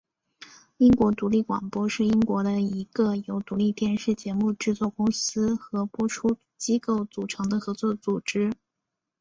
[0.77, 8.51] 英国独立广播是英国的一个由独立电视节目制作公司和播出机构组成的合作组织。